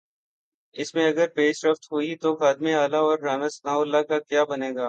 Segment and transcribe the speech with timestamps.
[0.75, 4.43] اس میں اگر پیش رفت ہوئی تو خادم اعلی اور رانا ثناء اللہ کا کیا
[4.43, 4.79] بنے گا؟